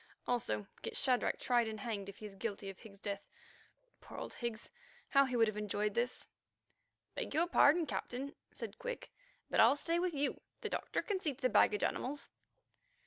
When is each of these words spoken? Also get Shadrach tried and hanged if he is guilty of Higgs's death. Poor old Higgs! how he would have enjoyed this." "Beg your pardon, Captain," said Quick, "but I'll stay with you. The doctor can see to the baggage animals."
Also 0.25 0.65
get 0.81 0.97
Shadrach 0.97 1.37
tried 1.37 1.67
and 1.67 1.81
hanged 1.81 2.09
if 2.09 2.17
he 2.17 2.25
is 2.25 2.33
guilty 2.33 2.71
of 2.71 2.79
Higgs's 2.79 2.99
death. 2.99 3.29
Poor 4.01 4.17
old 4.17 4.33
Higgs! 4.33 4.67
how 5.09 5.25
he 5.25 5.35
would 5.35 5.47
have 5.47 5.55
enjoyed 5.57 5.93
this." 5.93 6.27
"Beg 7.13 7.35
your 7.35 7.45
pardon, 7.45 7.85
Captain," 7.85 8.33
said 8.51 8.79
Quick, 8.79 9.11
"but 9.47 9.59
I'll 9.59 9.75
stay 9.75 9.99
with 9.99 10.15
you. 10.15 10.41
The 10.61 10.69
doctor 10.69 11.03
can 11.03 11.19
see 11.19 11.35
to 11.35 11.41
the 11.43 11.49
baggage 11.49 11.83
animals." 11.83 12.31